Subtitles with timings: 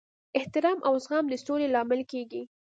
[0.37, 2.41] احترام او زغم د سولې لامل کیږي.